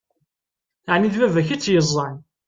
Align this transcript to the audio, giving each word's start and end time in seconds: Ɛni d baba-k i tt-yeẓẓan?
Ɛni 0.93 1.09
d 1.13 1.15
baba-k 1.19 1.49
i 1.55 1.57
tt-yeẓẓan? 1.57 2.15